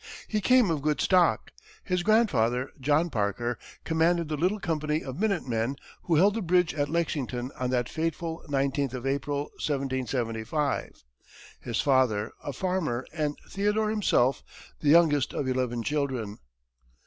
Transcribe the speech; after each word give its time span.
He 0.27 0.41
came 0.41 0.71
of 0.71 0.81
good 0.81 0.99
stock. 0.99 1.51
His 1.83 2.01
grandfather, 2.01 2.71
John 2.79 3.11
Parker, 3.11 3.59
commanded 3.83 4.29
the 4.29 4.35
little 4.35 4.59
company 4.59 5.03
of 5.03 5.19
minute 5.19 5.47
men 5.47 5.75
who 6.05 6.15
held 6.15 6.33
the 6.33 6.41
bridge 6.41 6.73
at 6.73 6.89
Lexington 6.89 7.51
on 7.59 7.69
that 7.69 7.87
fateful 7.87 8.41
nineteenth 8.49 8.95
of 8.95 9.05
April, 9.05 9.51
1775; 9.63 11.03
his 11.59 11.81
father 11.81 12.31
a 12.43 12.51
farmer, 12.51 13.05
and 13.13 13.37
Theodore 13.51 13.91
himself 13.91 14.41
the 14.79 14.89
youngest 14.89 15.33
of 15.35 15.47
eleven 15.47 15.83
children. 15.83 16.39